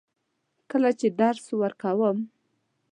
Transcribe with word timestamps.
کله 0.71 0.89
چې 0.99 1.07
درس 1.21 1.45
ورکوم. 1.61 2.17